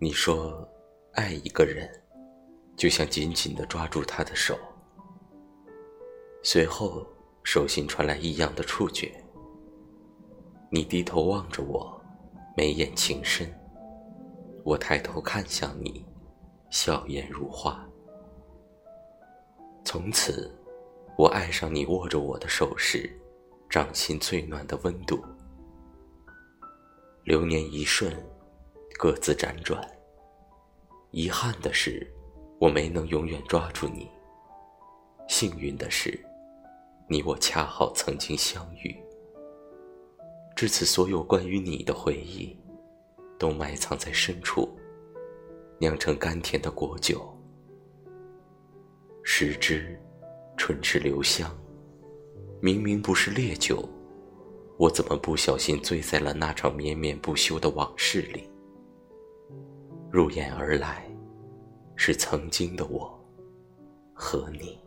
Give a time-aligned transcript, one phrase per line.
[0.00, 0.64] 你说，
[1.14, 1.90] 爱一个人，
[2.76, 4.56] 就像紧紧地抓住他的手。
[6.40, 7.04] 随后，
[7.42, 9.12] 手心传来异样的触觉。
[10.70, 12.00] 你低头望着我，
[12.56, 13.52] 眉眼情深。
[14.64, 16.06] 我抬头看向你，
[16.70, 17.84] 笑颜如花。
[19.84, 20.48] 从此，
[21.16, 23.10] 我爱上你握着我的手时，
[23.68, 25.20] 掌心最暖的温度。
[27.24, 28.16] 流年一瞬。
[29.00, 29.80] 各自辗转。
[31.10, 32.06] 遗憾的是，
[32.58, 34.10] 我没能永远抓住你。
[35.26, 36.18] 幸运的是，
[37.08, 38.94] 你我恰好曾经相遇。
[40.54, 42.54] 至此，所有关于你的回忆，
[43.38, 44.68] 都埋藏在深处，
[45.78, 47.34] 酿成甘甜的果酒。
[49.22, 49.98] 时之，
[50.58, 51.50] 唇齿留香。
[52.60, 53.88] 明明不是烈酒，
[54.76, 58.50] 我怎么不小心醉在了那场绵绵不休的往事里？
[60.10, 61.06] 入眼而来，
[61.96, 63.12] 是曾经的我
[64.14, 64.78] 和你。